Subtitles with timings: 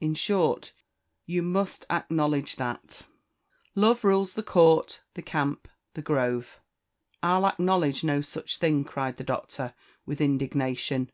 [0.00, 0.72] In short,
[1.26, 3.04] you must acknowledge that
[3.74, 6.60] "Love rules the court, the camp, the grove."
[7.22, 9.74] "I'll acknowledge no such thing," cried the Doctor,
[10.06, 11.12] with indignation.